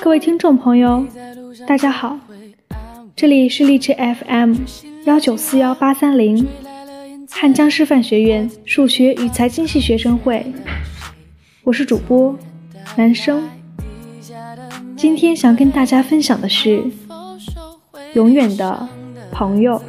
[0.00, 1.06] 各位听众朋友，
[1.66, 2.18] 大家好，
[3.14, 4.56] 这里是荔枝 FM
[5.04, 6.46] 幺九四幺八三零，
[7.30, 10.44] 汉江师范学院数学与财经系学生会，
[11.62, 12.36] 我是主播
[12.96, 13.48] 男生。
[14.96, 16.82] 今天想跟大家分享的是
[18.14, 18.88] 永远的
[19.30, 19.80] 朋友。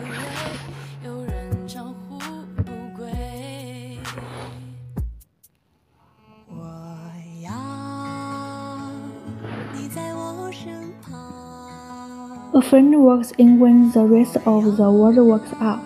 [12.51, 15.79] A friend works in when the rest of the world works out.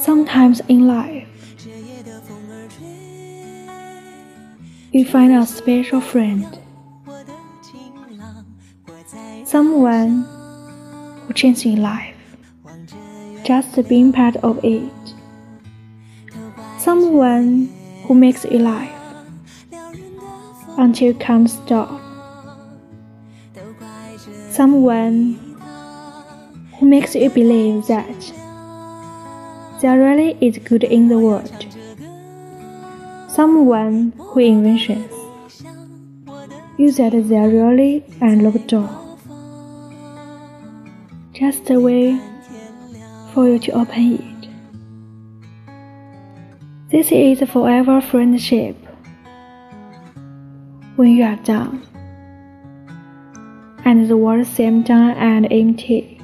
[0.00, 1.28] Sometimes in life,
[4.90, 6.58] you find a special friend,
[9.44, 10.24] someone
[11.26, 12.16] who changes your life,
[13.44, 14.92] just being part of it,
[16.78, 17.68] someone
[18.06, 18.90] who makes you laugh
[20.78, 22.09] until you can't stop
[24.60, 25.32] someone
[26.76, 28.18] who makes you believe that
[29.80, 31.64] there really is good in the world.
[33.26, 35.14] Someone who envisions
[36.76, 38.90] you that there really and look door.
[41.32, 42.20] Just a way
[43.32, 44.48] for you to open it.
[46.90, 48.76] This is forever friendship.
[50.96, 51.86] When you are down
[53.84, 56.20] and the world seemed dark and empty.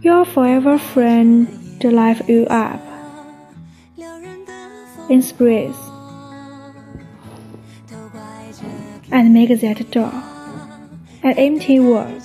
[0.00, 1.48] Your forever friend
[1.80, 2.80] to lift you up,
[5.10, 5.76] inspires,
[9.10, 10.12] and make that door,
[11.22, 12.22] an empty world,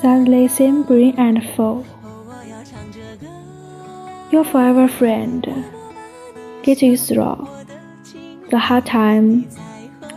[0.00, 1.86] suddenly seem green and full.
[4.30, 5.46] Your forever friend.
[6.62, 7.48] Gets you through
[8.50, 9.56] the hard times,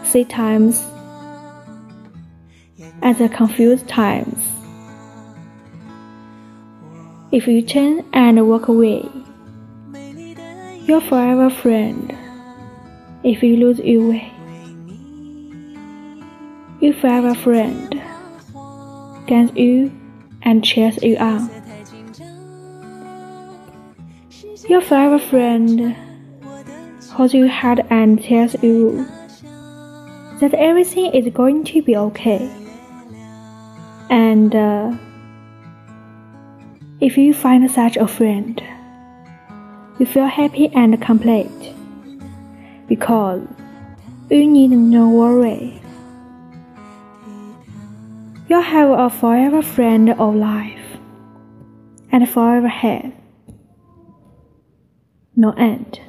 [0.04, 0.84] sad times,
[3.02, 4.42] at the confused times.
[7.32, 9.08] If you turn and walk away,
[10.86, 12.18] your forever friend.
[13.24, 14.32] If you lose your way,
[16.80, 18.02] your forever friend
[19.28, 19.92] guides you
[20.42, 21.50] and cheers you on.
[24.68, 25.96] Your forever friend
[27.12, 29.06] holds you hard and tells you
[30.40, 32.69] that everything is going to be okay.
[34.11, 34.97] And uh,
[37.01, 38.63] if you find such a friend,
[39.99, 41.75] you feel happy and complete
[42.89, 43.43] because
[44.31, 45.81] you need no worry.
[48.49, 50.99] You have a forever friend of life
[52.13, 53.13] and forever have
[55.37, 56.01] no end.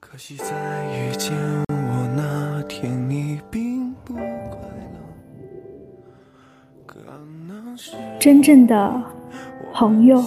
[0.00, 1.65] 可惜在遇见
[8.27, 9.01] 真正的
[9.71, 10.21] 朋友，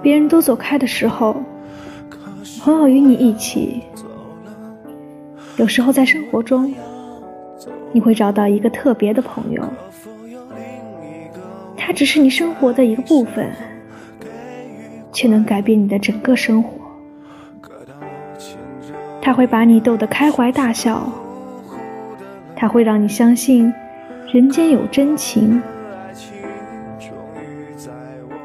[0.00, 1.36] 别人都走开的时候，
[2.62, 3.82] 朋友与你一起。
[5.58, 6.72] 有时候在生活中，
[7.92, 9.62] 你会找到一个特别的朋友，
[11.76, 13.52] 他只是你生活的一个部分，
[15.12, 16.70] 却能改变你的整个生活。
[19.20, 21.12] 他会把你逗得开怀大笑，
[22.56, 23.70] 他会让你相信。
[24.30, 25.62] 人间有真情，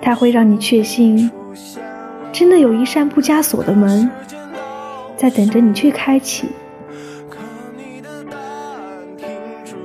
[0.01, 1.29] 它会让你确信，
[2.31, 4.09] 真的有一扇不加锁的门，
[5.17, 6.49] 在等着你去开启。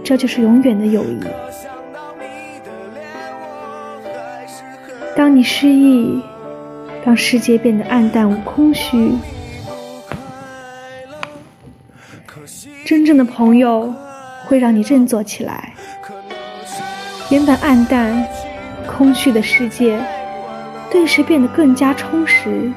[0.05, 1.21] 这就是永远的友谊。
[5.17, 6.23] 当你失意，
[7.05, 9.15] 当世界变得暗淡无空虚，
[12.87, 13.93] 真正的朋友
[14.47, 15.75] 会让你振作起来。
[17.31, 18.27] 原本暗淡、
[18.87, 20.01] 空虚的世界，
[20.91, 22.73] 顿时变得更加充实。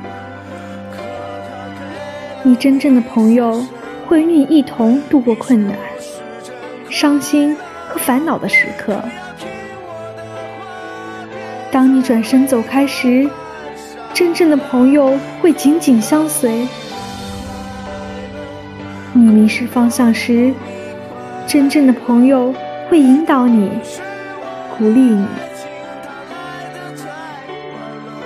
[2.44, 3.66] 你真正的朋友
[4.06, 5.78] 会与你一同度过困难、
[6.90, 7.56] 伤心
[7.88, 9.02] 和烦恼的时刻。
[11.72, 13.30] 当你转身走开时，
[14.14, 16.68] 真正的朋友会紧紧相随。
[19.14, 20.54] 你迷失方向时，
[21.48, 22.54] 真正的朋友
[22.90, 23.70] 会引导你。
[24.82, 25.24] 鼓励你，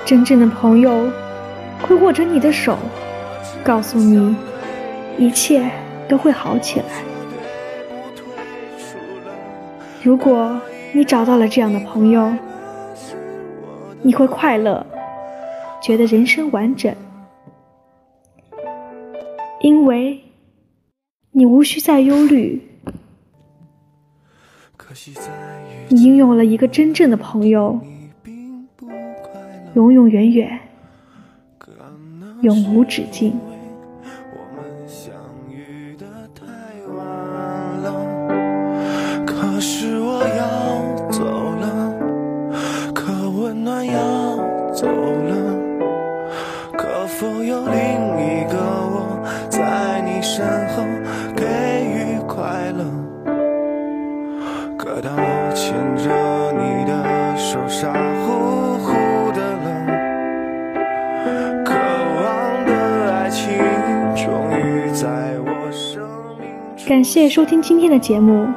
[0.06, 1.12] 真正的朋友
[1.81, 2.78] 会握着你的手，
[3.62, 4.34] 告诉你
[5.18, 5.69] 一切
[6.07, 6.86] 都会好起来。
[10.02, 10.57] 如果
[10.94, 12.31] 你找到了这样的朋友，
[14.01, 14.86] 你会快乐，
[15.81, 16.96] 觉得人生完整，
[19.60, 20.24] 因为
[21.31, 22.75] 你无需再忧虑，
[25.89, 27.80] 你拥有了一个真正的朋友，
[29.74, 30.60] 永永远远，
[32.42, 33.33] 永无止境。
[54.86, 56.04] 可当我牵着
[56.54, 57.92] 你的手，傻
[58.22, 58.94] 乎乎
[59.32, 59.88] 的冷，
[61.64, 62.72] 渴望的
[63.12, 63.52] 爱情
[64.16, 65.08] 终于在
[65.40, 66.08] 我生
[66.40, 66.48] 命。
[66.88, 68.48] 感谢收听今天的节目，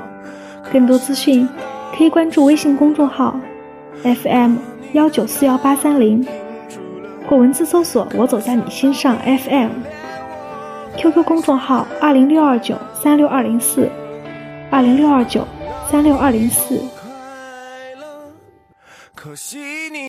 [0.70, 1.48] 更多资讯
[1.96, 3.40] 可以关注微信公众号
[4.02, 4.56] FM。
[4.92, 6.26] 幺九四幺八三零，
[7.26, 13.88] 或文字搜索“我走在你心上 FM”，QQ 公众号二零六二九三六二零四，
[14.70, 15.48] 二零六二九
[15.90, 16.78] 三六二零四。